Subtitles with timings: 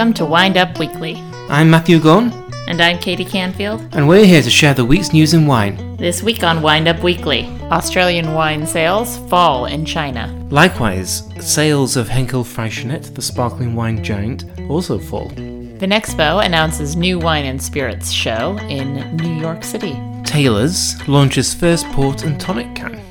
[0.00, 1.16] Welcome to Wind Up Weekly.
[1.50, 2.32] I'm Matthew Gunn,
[2.66, 3.86] And I'm Katie Canfield.
[3.92, 5.98] and we're here to share the week's news in wine.
[5.98, 10.34] This week on Wind Up Weekly, Australian wine sales fall in China.
[10.48, 15.28] Likewise, sales of Henkell Freixenet, the sparkling wine giant, also fall.
[15.32, 20.00] Vinexpo announces new wine and spirits show in New York City.
[20.24, 23.02] Taylor's launches first port and tonic can.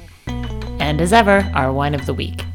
[0.80, 2.46] And as ever, our wine of the week.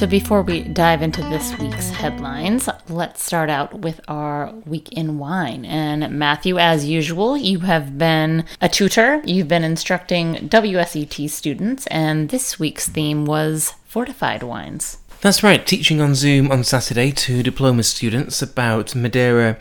[0.00, 5.18] So before we dive into this week's headlines, let's start out with our week in
[5.18, 5.66] wine.
[5.66, 12.30] And Matthew, as usual, you have been a tutor, you've been instructing WSET students, and
[12.30, 14.96] this week's theme was fortified wines.
[15.20, 19.58] That's right, teaching on Zoom on Saturday to diploma students about Madeira,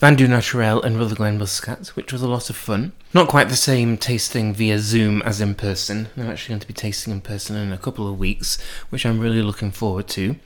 [0.00, 2.92] Vin Doux Naturel, and Rutherglen Muscat, which was a lot of fun.
[3.12, 6.06] Not quite the same tasting via Zoom as in person.
[6.16, 8.58] I'm actually going to be tasting in person in a couple of weeks,
[8.90, 10.36] which I'm really looking forward to.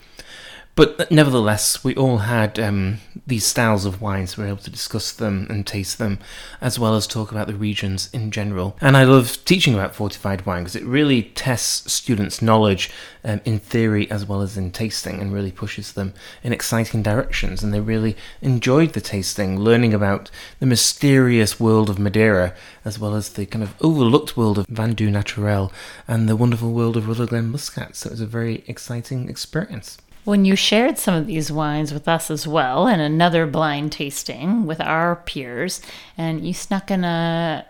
[0.74, 4.38] But nevertheless, we all had um, these styles of wines.
[4.38, 6.18] We were able to discuss them and taste them,
[6.62, 8.74] as well as talk about the regions in general.
[8.80, 12.90] And I love teaching about fortified wine because it really tests students' knowledge
[13.22, 17.62] um, in theory as well as in tasting and really pushes them in exciting directions.
[17.62, 23.14] And they really enjoyed the tasting, learning about the mysterious world of Madeira, as well
[23.14, 25.70] as the kind of overlooked world of Vin Doux Naturel
[26.08, 27.94] and the wonderful world of Rutherglen Muscat.
[27.94, 29.98] So it was a very exciting experience.
[30.24, 34.66] When you shared some of these wines with us as well, and another blind tasting
[34.66, 35.80] with our peers,
[36.16, 37.66] and you snuck in a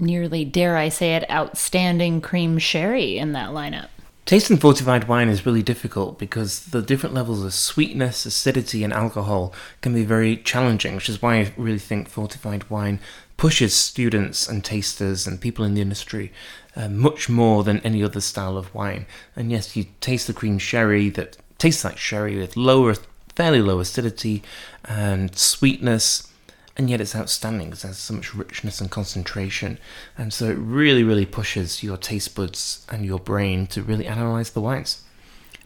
[0.00, 3.88] nearly, dare I say it, outstanding cream sherry in that lineup.
[4.24, 9.52] Tasting fortified wine is really difficult because the different levels of sweetness, acidity, and alcohol
[9.80, 12.98] can be very challenging, which is why I really think fortified wine
[13.36, 16.32] pushes students and tasters and people in the industry
[16.76, 19.06] uh, much more than any other style of wine.
[19.34, 22.96] And yes, you taste the cream sherry that tastes like sherry with lower,
[23.36, 24.42] fairly low acidity
[24.84, 26.28] and sweetness
[26.76, 29.78] and yet it's outstanding because it has so much richness and concentration.
[30.16, 34.50] And so it really, really pushes your taste buds and your brain to really analyze
[34.50, 35.02] the wines.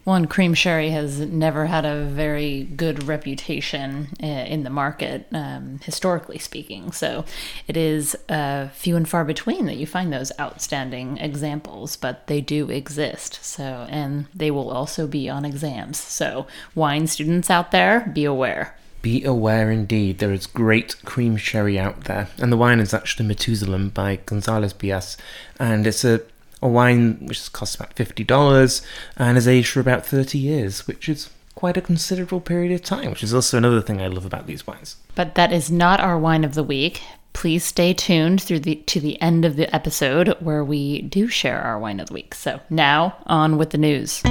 [0.07, 5.81] One cream sherry has never had a very good reputation uh, in the market, um,
[5.83, 6.93] historically speaking.
[6.93, 7.25] So
[7.67, 12.39] it is uh, few and far between that you find those outstanding examples, but they
[12.39, 13.43] do exist.
[13.43, 15.97] So, and they will also be on exams.
[15.97, 18.77] So, wine students out there, be aware.
[19.01, 22.29] Be aware indeed, there is great cream sherry out there.
[22.37, 25.17] And the wine is actually Methuselah by Gonzalez Byass.
[25.59, 26.21] And it's a
[26.61, 28.85] a wine which costs about $50
[29.15, 33.09] and is aged for about 30 years, which is quite a considerable period of time,
[33.09, 34.95] which is also another thing I love about these wines.
[35.15, 37.01] But that is not our wine of the week.
[37.33, 41.61] Please stay tuned through the to the end of the episode where we do share
[41.61, 42.33] our wine of the week.
[42.33, 44.23] So now on with the news.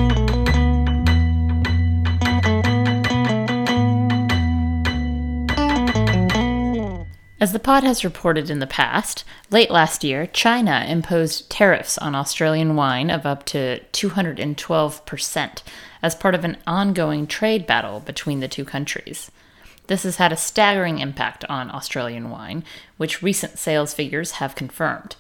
[7.39, 12.15] As the pod has reported in the past, late last year, China imposed tariffs on
[12.15, 15.63] Australian wine of up to 212%
[16.03, 19.31] as part of an ongoing trade battle between the two countries.
[19.87, 22.65] This has had a staggering impact on Australian wine,
[22.97, 25.17] which recent sales figures have confirmed.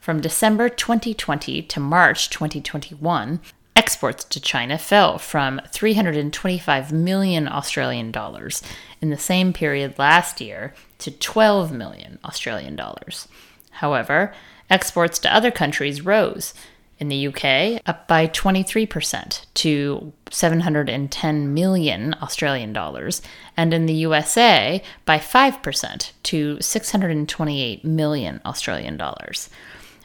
[0.00, 3.38] From December 2020 to March 2021,
[3.76, 8.62] exports to China fell from 325 million Australian dollars
[9.00, 13.28] in the same period last year to 12 million Australian dollars.
[13.70, 14.34] However,
[14.68, 16.54] exports to other countries rose.
[16.98, 23.22] In the UK, up by 23% to 710 million Australian dollars,
[23.56, 29.48] and in the USA by 5% to 628 million Australian dollars.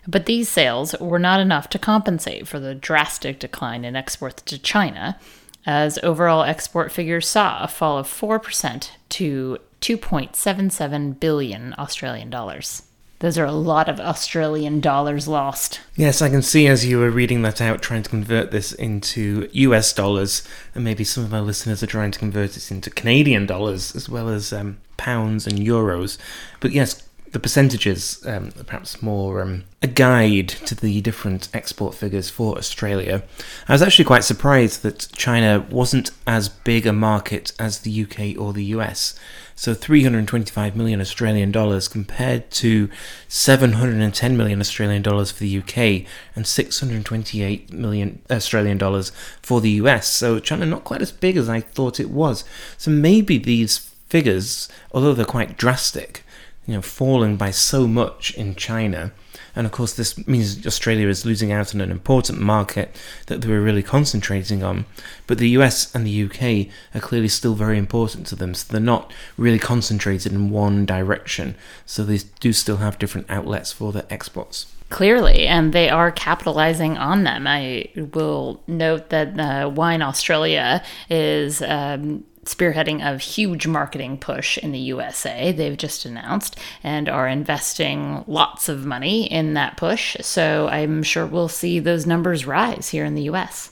[0.08, 4.60] But these sales were not enough to compensate for the drastic decline in exports to
[4.60, 5.20] China,
[5.66, 12.84] as overall export figures saw a fall of 4% to 2.77 billion Australian dollars.
[13.20, 15.80] Those are a lot of Australian dollars lost.
[15.96, 19.50] Yes, I can see as you were reading that out, trying to convert this into
[19.54, 23.46] US dollars, and maybe some of our listeners are trying to convert it into Canadian
[23.46, 26.18] dollars as well as um, pounds and euros.
[26.60, 32.30] But yes, the percentages, um, perhaps more um, a guide to the different export figures
[32.30, 33.24] for Australia.
[33.68, 38.40] I was actually quite surprised that China wasn't as big a market as the UK
[38.40, 39.20] or the US.
[39.58, 42.90] So 325 million Australian dollars compared to
[43.30, 46.06] 710 million Australian dollars for the UK
[46.36, 49.12] and 628 million Australian dollars
[49.42, 50.10] for the US.
[50.10, 52.44] So China not quite as big as I thought it was.
[52.78, 53.78] So maybe these
[54.10, 56.25] figures, although they're quite drastic,
[56.66, 59.12] you know, falling by so much in China,
[59.56, 62.96] And of course, this means Australia is losing out on an important market
[63.28, 64.86] that they were really concentrating on.
[65.28, 68.82] But the US and the UK are clearly still very important to them, so they're
[68.82, 71.56] not really concentrated in one direction.
[71.86, 74.74] So they do still have different outlets for their exports.
[74.90, 77.48] Clearly, and they are capitalizing on them.
[77.48, 81.62] I will note that uh, Wine Australia is.
[81.62, 88.24] Um, spearheading a huge marketing push in the USA, they've just announced, and are investing
[88.28, 90.16] lots of money in that push.
[90.22, 93.72] So I'm sure we'll see those numbers rise here in the US.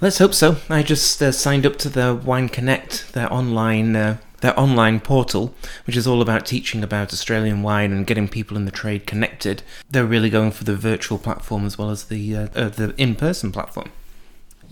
[0.00, 0.56] Let's hope so.
[0.68, 5.54] I just uh, signed up to the Wine Connect, their online uh, their online portal,
[5.86, 9.62] which is all about teaching about Australian wine and getting people in the trade connected.
[9.88, 13.14] They're really going for the virtual platform as well as the uh, uh the in
[13.14, 13.90] person platform.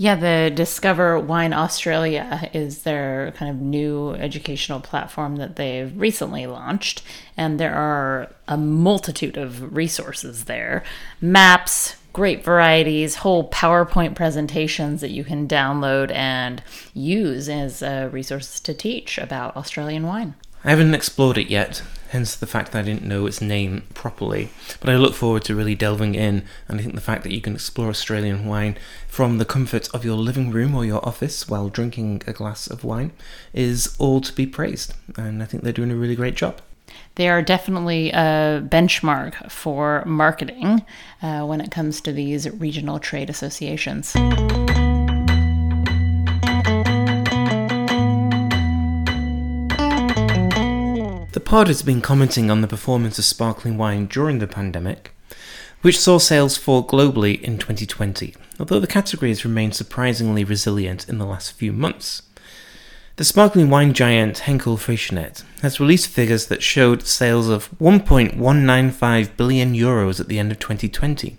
[0.00, 6.46] Yeah, the Discover Wine Australia is their kind of new educational platform that they've recently
[6.46, 7.02] launched.
[7.36, 10.84] And there are a multitude of resources there
[11.20, 16.62] maps, great varieties, whole PowerPoint presentations that you can download and
[16.94, 20.34] use as uh, resources to teach about Australian wine.
[20.64, 24.50] I haven't explored it yet, hence the fact that I didn't know its name properly.
[24.80, 27.40] But I look forward to really delving in, and I think the fact that you
[27.40, 28.76] can explore Australian wine
[29.06, 32.84] from the comfort of your living room or your office while drinking a glass of
[32.84, 33.12] wine
[33.52, 36.60] is all to be praised, and I think they're doing a really great job.
[37.14, 40.84] They are definitely a benchmark for marketing
[41.22, 44.14] uh, when it comes to these regional trade associations.
[51.32, 55.14] The pod has been commenting on the performance of sparkling wine during the pandemic,
[55.80, 61.18] which saw sales fall globally in 2020, although the category has remained surprisingly resilient in
[61.18, 62.22] the last few months.
[63.14, 69.72] The sparkling wine giant Henkell Freixenet has released figures that showed sales of 1.195 billion
[69.72, 71.38] euros at the end of 2020,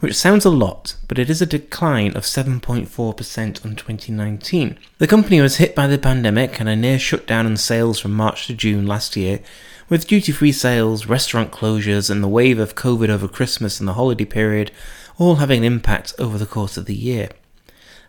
[0.00, 4.78] which sounds a lot, but it is a decline of 7.4% on 2019.
[4.98, 8.46] The company was hit by the pandemic and a near shutdown in sales from March
[8.46, 9.40] to June last year,
[9.88, 13.94] with duty free sales, restaurant closures, and the wave of COVID over Christmas and the
[13.94, 14.70] holiday period
[15.18, 17.30] all having an impact over the course of the year.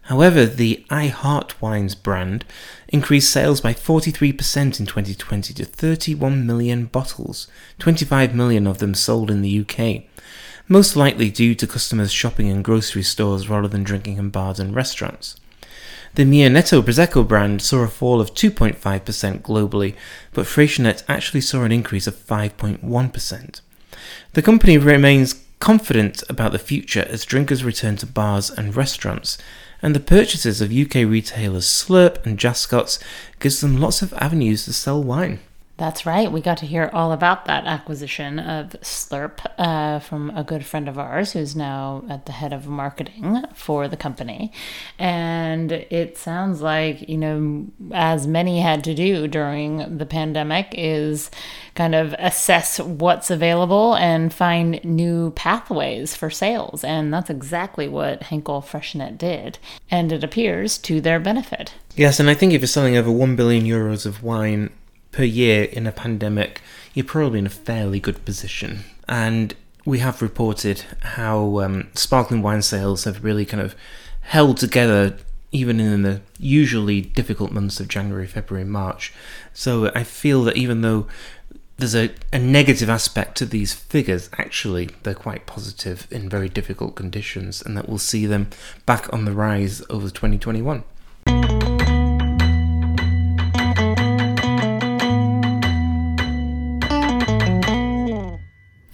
[0.03, 2.45] However, the I Heart Wines brand
[2.87, 7.47] increased sales by 43% in 2020 to 31 million bottles,
[7.79, 10.03] 25 million of them sold in the UK
[10.69, 14.75] most likely due to customers shopping in grocery stores rather than drinking in bars and
[14.75, 15.35] restaurants.
[16.15, 19.95] The Mionetto Prosecco brand saw a fall of 2.5% globally,
[20.31, 23.61] but Freixenet actually saw an increase of 5.1%.
[24.33, 29.37] The company remains confident about the future as drinkers return to bars and restaurants,
[29.81, 32.99] and the purchases of UK retailers Slurp and Jascots
[33.39, 35.39] gives them lots of avenues to sell wine.
[35.79, 36.29] That's right.
[36.29, 40.89] We got to hear all about that acquisition of Slurp uh, from a good friend
[40.89, 44.51] of ours who's now at the head of marketing for the company.
[44.97, 51.31] And it sounds like, you know, as many had to do during the pandemic, is
[51.75, 56.83] kind of assess what's available and find new pathways for sales.
[56.83, 59.59] And that's exactly what Henkell Freixenet did.
[59.89, 61.73] And it appears to their benefit.
[61.95, 64.71] Yes, and I think if you're selling over 1 billion euros of wine
[65.11, 66.61] per year in a pandemic,
[66.93, 68.81] you're probably in a fairly good position.
[69.07, 73.75] And we have reported how um, sparkling wine sales have really kind of
[74.21, 75.17] held together
[75.51, 79.11] even in the usually difficult months of January, February, March.
[79.53, 81.07] So I feel that even though
[81.77, 86.95] there's a, a negative aspect to these figures, actually, they're quite positive in very difficult
[86.95, 88.49] conditions, and that we'll see them
[88.85, 90.83] back on the rise over 2021.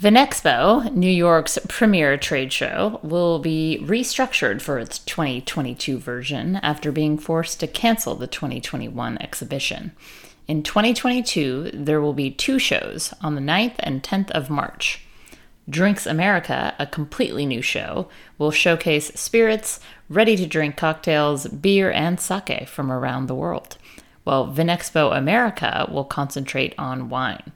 [0.05, 7.17] Vinexpo, New York's premier trade show, will be restructured for its 2022 version after being
[7.17, 9.93] forced to cancel the 2021 exhibition.
[10.47, 15.03] In 2022, there will be two shows on the 9th and 10th of March.
[15.67, 18.07] Drinks America, a completely new show,
[18.37, 23.79] will showcase spirits, ready to drink cocktails, beer, and sake from around the world,
[24.23, 27.53] while Vinexpo America will concentrate on wine.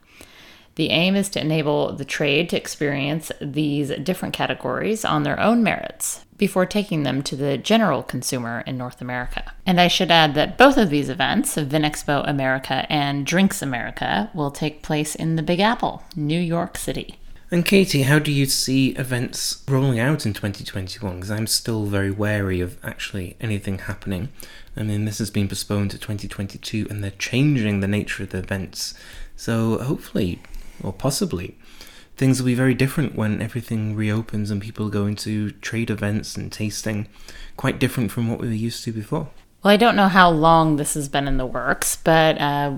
[0.76, 5.62] The aim is to enable the trade to experience these different categories on their own
[5.62, 9.52] merits before taking them to the general consumer in North America.
[9.66, 14.50] And I should add that both of these events, Vinexpo America and Drinks America, will
[14.50, 17.18] take place in the Big Apple, New York City.
[17.50, 21.16] And Katie, how do you see events rolling out in 2021?
[21.16, 24.28] Because I'm still very wary of actually anything happening.
[24.76, 28.38] I mean, this has been postponed to 2022 and they're changing the nature of the
[28.38, 28.94] events.
[29.34, 30.40] So hopefully
[30.82, 31.56] or possibly
[32.20, 36.52] things will be very different when everything reopens and people go into trade events and
[36.52, 37.08] tasting,
[37.56, 39.30] quite different from what we were used to before.
[39.62, 42.76] Well, I don't know how long this has been in the works, but uh,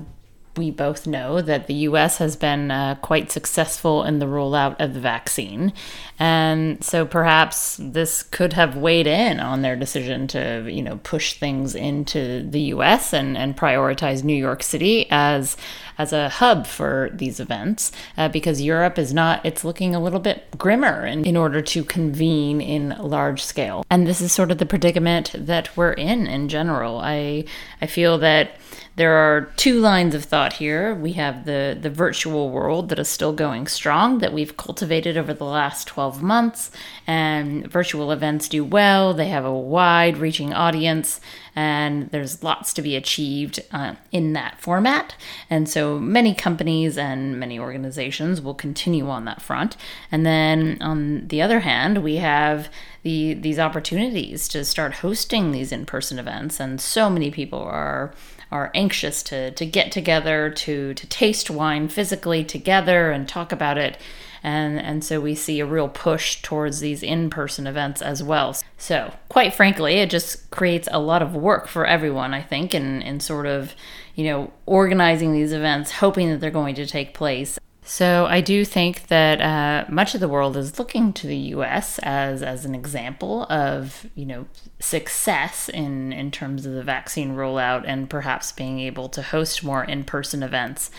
[0.56, 4.94] we both know that the US has been uh, quite successful in the rollout of
[4.94, 5.72] the vaccine.
[6.18, 11.38] And so perhaps this could have weighed in on their decision to, you know, push
[11.38, 15.56] things into the US and, and prioritize New York City as
[16.02, 20.18] as a hub for these events uh, because Europe is not, it's looking a little
[20.18, 23.86] bit grimmer in, in order to convene in large scale.
[23.88, 26.98] And this is sort of the predicament that we're in in general.
[26.98, 27.44] I,
[27.80, 28.56] I feel that
[28.94, 30.94] there are two lines of thought here.
[30.94, 35.32] We have the, the virtual world that is still going strong, that we've cultivated over
[35.32, 36.70] the last 12 months,
[37.06, 39.14] and virtual events do well.
[39.14, 41.20] They have a wide reaching audience,
[41.54, 45.14] and there's lots to be achieved uh, in that format.
[45.50, 49.76] And so many companies and many organizations will continue on that front.
[50.10, 52.68] And then on the other hand, we have
[53.02, 58.14] the these opportunities to start hosting these in-person events and so many people are
[58.50, 63.76] are anxious to to get together to to taste wine physically together and talk about
[63.76, 63.98] it
[64.42, 69.12] and and so we see a real push towards these in-person events as well so
[69.28, 73.20] quite frankly it just creates a lot of work for everyone i think in in
[73.20, 73.74] sort of
[74.14, 78.64] you know organizing these events hoping that they're going to take place so I do
[78.64, 81.98] think that uh, much of the world is looking to the U.S.
[81.98, 84.46] as as an example of you know
[84.78, 89.82] success in in terms of the vaccine rollout and perhaps being able to host more
[89.82, 90.92] in person events.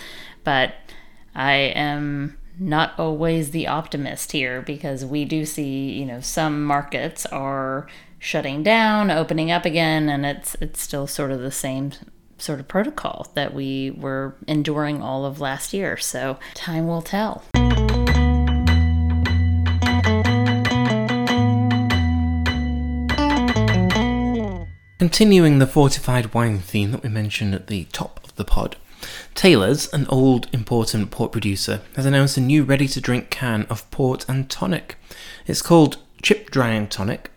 [0.44, 0.76] But
[1.34, 7.26] I am not always the optimist here because we do see you know some markets
[7.28, 7.88] are
[8.20, 11.92] shutting down, opening up again, and it's it's still sort of the same
[12.38, 15.98] sort of protocol that we were enduring all of last year.
[15.98, 17.44] So time will tell.
[25.00, 28.78] Continuing the fortified wine theme that we mentioned at the top of the pod,
[29.36, 33.90] Taylor's, an old important port producer, has announced a new ready to drink can of
[33.92, 34.96] port and tonic.
[35.46, 37.30] It's called Chip Dry Tonic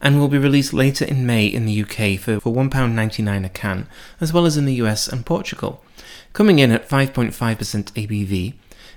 [0.00, 3.88] and will be released later in May in the UK for, for £1.99 a can,
[4.20, 5.82] as well as in the US and Portugal.
[6.32, 8.54] Coming in at 5.5% ABV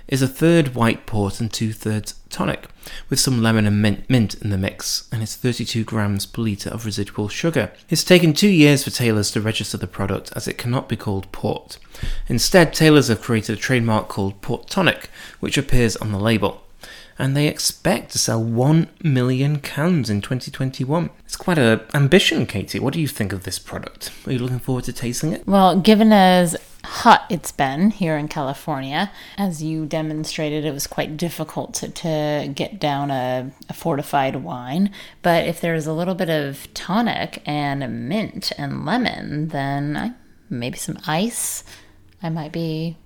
[0.08, 2.66] is a third white port and two thirds tonic,
[3.08, 6.86] with some lemon and mint, in the mix, and it's 32 grams per litre of
[6.86, 7.72] residual sugar.
[7.88, 11.30] It's taken two years for Taylor's to register the product as it cannot be called
[11.32, 11.78] port.
[12.28, 15.08] Instead, Taylor's have created a trademark called Port Tonic,
[15.40, 16.62] which appears on the label
[17.18, 21.10] and they expect to sell 1 million cans in 2021.
[21.24, 22.80] It's quite an ambition, Katie.
[22.80, 24.10] What do you think of this product?
[24.26, 25.46] Are you looking forward to tasting it?
[25.46, 31.16] Well, given as hot it's been here in California, as you demonstrated, it was quite
[31.16, 34.90] difficult to, to get down a, a fortified wine.
[35.22, 40.12] But if there's a little bit of tonic and mint and lemon, then I,
[40.50, 41.64] maybe some ice,
[42.22, 42.96] I might be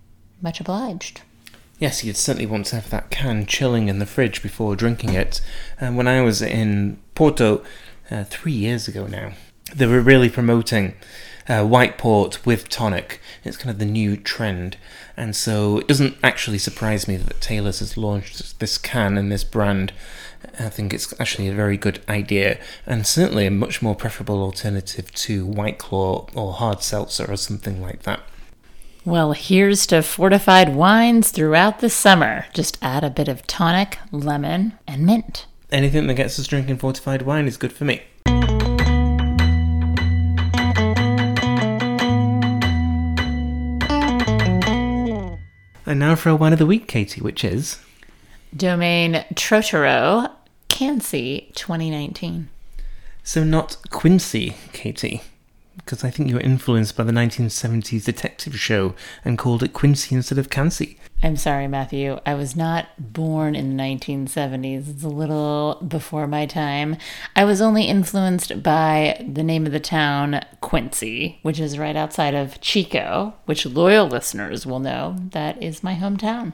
[0.41, 1.23] much obliged.
[1.79, 5.43] Yes, you'd certainly want to have that can chilling in the fridge before drinking it.
[5.79, 7.63] And when I was in Porto
[8.11, 9.33] uh, three years ago now,
[9.75, 10.95] they were really promoting
[11.49, 13.21] uh, white port with tonic.
[13.45, 14.77] It's kind of the new trend.
[15.17, 19.45] And so it doesn't actually surprise me that Taylor's has launched this can and this
[19.45, 19.93] brand.
[20.59, 25.13] I think it's actually a very good idea and certainly a much more preferable alternative
[25.13, 28.21] to White Claw or hard seltzer or something like that.
[29.05, 32.47] Well, here's to fortified wines throughout the summer.
[32.53, 35.47] Just add a bit of tonic, lemon, and mint.
[35.71, 38.03] Anything that gets us drinking fortified wine is good for me.
[45.87, 47.79] And now for our wine of the week, Katie, which is
[48.55, 50.31] Domaine Trotereau
[50.69, 52.49] Cansey 2019.
[53.23, 55.23] So not Quincy, Katie
[55.77, 60.15] because I think you were influenced by the 1970s detective show and called it Quincy
[60.15, 60.97] instead of Cansey.
[61.23, 62.19] I'm sorry, Matthew.
[62.27, 64.91] I was not born in the 1970s.
[64.91, 66.97] It's a little before my time.
[67.35, 72.35] I was only influenced by the name of the town, Quincy, which is right outside
[72.35, 76.53] of Chico, which loyal listeners will know that is my hometown.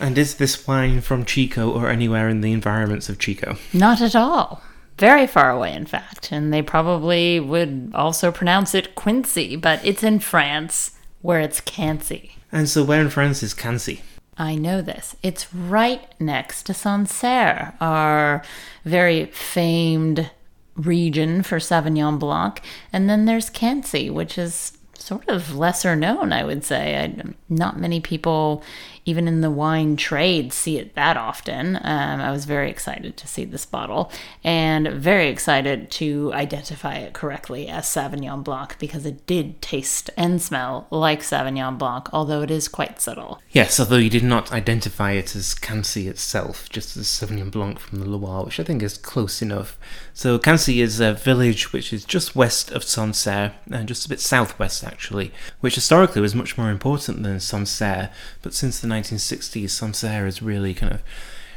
[0.00, 3.56] And is this wine from Chico or anywhere in the environments of Chico?
[3.72, 4.62] Not at all
[5.00, 6.30] very far away, in fact.
[6.30, 10.92] And they probably would also pronounce it Quincy, but it's in France
[11.22, 12.36] where it's Cancy.
[12.52, 14.02] And so, where in France is Cancy?
[14.36, 15.16] I know this.
[15.22, 18.42] It's right next to Sancerre, our
[18.84, 20.30] very famed
[20.76, 22.60] region for Sauvignon Blanc.
[22.92, 27.04] And then there's Cancy, which is sort of lesser known, I would say.
[27.04, 28.62] I, not many people
[29.04, 31.76] even in the wine trade see it that often.
[31.76, 34.10] Um, I was very excited to see this bottle
[34.44, 40.40] and very excited to identify it correctly as Sauvignon Blanc because it did taste and
[40.40, 43.40] smell like Sauvignon Blanc, although it is quite subtle.
[43.50, 48.00] Yes, although you did not identify it as Cancy itself, just as Sauvignon Blanc from
[48.00, 49.78] the Loire, which I think is close enough.
[50.14, 54.20] So Cancy is a village which is just west of Sancerre, and just a bit
[54.20, 58.10] southwest actually, which historically was much more important than Sancerre,
[58.42, 61.02] but since the 1960s, Sancerre has really kind of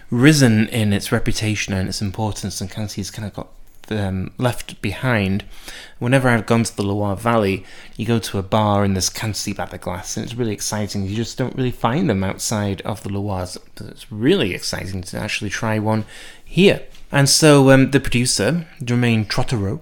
[0.09, 3.49] risen in its reputation and its importance, and Cancy's kind of got
[3.89, 5.43] um, left behind.
[5.99, 7.65] Whenever I've gone to the Loire Valley,
[7.97, 11.05] you go to a bar and there's Cancy by the glass, and it's really exciting.
[11.05, 13.45] You just don't really find them outside of the Loire.
[13.45, 16.05] So it's really exciting to actually try one
[16.43, 16.83] here.
[17.11, 19.81] And so um, the producer, Domaine Trotereau,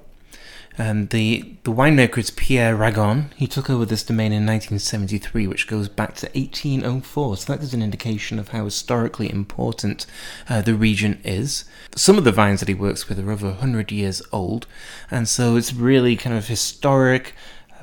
[0.78, 3.32] um, the the winemaker is Pierre Ragon.
[3.36, 7.38] He took over this domain in 1973, which goes back to 1804.
[7.38, 10.06] So that is an indication of how historically important
[10.50, 11.66] uh, the region is.
[11.96, 14.66] Some of the vines that he works with are over 100 years old,
[15.10, 17.34] and so it's really kind of historic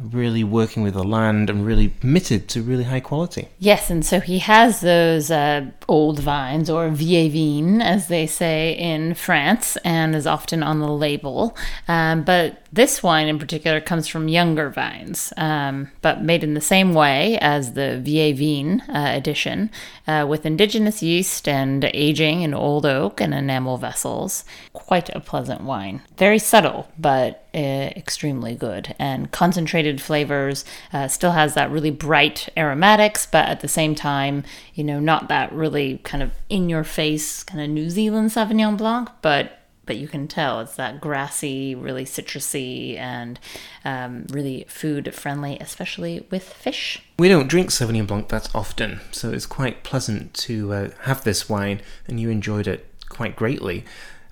[0.00, 3.48] really working with the land and really committed to really high quality.
[3.58, 8.72] Yes, and so he has those uh, old vines, or vieilles vignes, as they say
[8.72, 11.56] in France, and is often on the label.
[11.86, 16.60] Um, but this wine in particular comes from younger vines, um, but made in the
[16.60, 19.70] same way as the Vieilles Vignes uh, edition,
[20.06, 24.44] uh, with indigenous yeast and aging in old oak and enamel vessels.
[24.72, 26.02] Quite a pleasant wine.
[26.16, 28.94] Very subtle, but uh, extremely good.
[28.98, 34.44] And concentrated flavors, uh, still has that really bright aromatics, but at the same time,
[34.74, 38.76] you know, not that really kind of in your face kind of New Zealand Sauvignon
[38.76, 39.57] Blanc, but
[39.88, 43.40] but you can tell it's that grassy, really citrusy, and
[43.84, 47.02] um, really food friendly, especially with fish.
[47.18, 51.48] We don't drink Sauvignon Blanc that often, so it's quite pleasant to uh, have this
[51.48, 53.84] wine, and you enjoyed it quite greatly.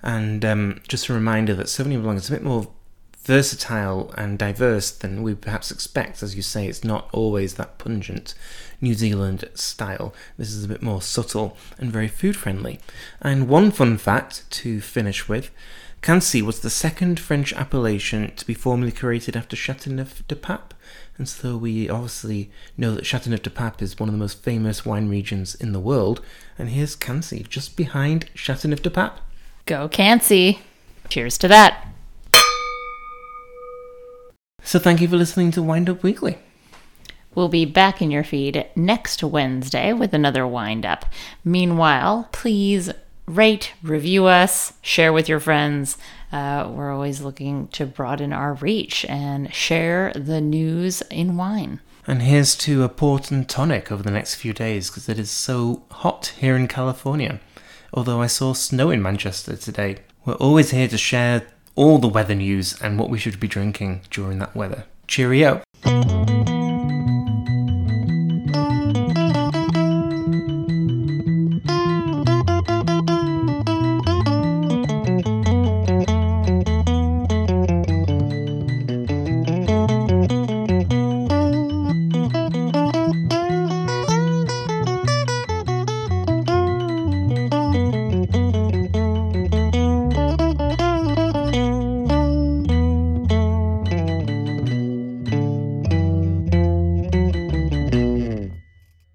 [0.03, 2.67] And um, just a reminder that Sauvignon Blanc is a bit more
[3.27, 6.23] versatile and diverse than we perhaps expect.
[6.23, 8.33] As you say, it's not always that pungent
[8.79, 10.13] New Zealand style.
[10.37, 12.79] This is a bit more subtle and very food friendly.
[13.21, 15.51] And one fun fact to finish with
[16.01, 20.73] Cancy was the second French appellation to be formally created after Chateauneuf de Pape.
[21.17, 24.85] And so we obviously know that Chateauneuf de Pape is one of the most famous
[24.85, 26.21] wine regions in the world.
[26.57, 29.19] And here's Cancy, just behind Chateauneuf de Pape.
[29.65, 30.59] Go Cancy!
[31.09, 31.96] Cheers to that!
[34.67, 36.39] So thank you for listening to Wind Up Weekly.
[37.33, 41.05] We'll be back in your feed next Wednesday with another wind up.
[41.45, 42.91] Meanwhile, please
[43.27, 45.97] rate, review us, share with your friends.
[46.33, 51.79] Uh, we're always looking to broaden our reach and share the news in wine.
[52.05, 55.31] And here's to a port and tonic over the next few days because it is
[55.31, 57.39] so hot here in California.
[57.93, 59.99] Although I saw snow in Manchester today.
[60.25, 64.01] We're always here to share all the weather news and what we should be drinking
[64.09, 64.83] during that weather.
[65.07, 65.61] Cheerio!